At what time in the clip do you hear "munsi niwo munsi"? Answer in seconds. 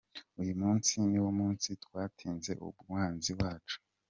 0.61-1.67